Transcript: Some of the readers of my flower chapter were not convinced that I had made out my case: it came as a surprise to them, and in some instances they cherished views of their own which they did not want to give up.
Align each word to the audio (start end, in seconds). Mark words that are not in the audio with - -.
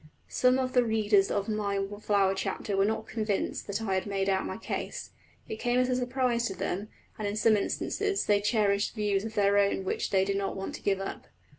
Some 0.29 0.57
of 0.57 0.73
the 0.73 0.83
readers 0.83 1.29
of 1.29 1.47
my 1.47 1.79
flower 2.01 2.33
chapter 2.33 2.75
were 2.75 2.85
not 2.85 3.05
convinced 3.05 3.67
that 3.67 3.83
I 3.83 3.93
had 3.93 4.07
made 4.07 4.29
out 4.29 4.47
my 4.47 4.57
case: 4.57 5.11
it 5.47 5.57
came 5.57 5.77
as 5.77 5.89
a 5.89 5.95
surprise 5.95 6.47
to 6.47 6.55
them, 6.55 6.87
and 7.19 7.27
in 7.27 7.35
some 7.35 7.55
instances 7.55 8.25
they 8.25 8.41
cherished 8.41 8.95
views 8.95 9.25
of 9.25 9.35
their 9.35 9.59
own 9.59 9.83
which 9.85 10.09
they 10.09 10.25
did 10.25 10.37
not 10.37 10.55
want 10.57 10.73
to 10.73 10.81
give 10.81 10.99
up. 10.99 11.27